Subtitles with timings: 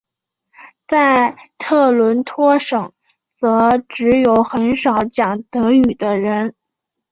[0.87, 2.91] 在特伦托省
[3.39, 6.55] 则只有很少讲德语的人。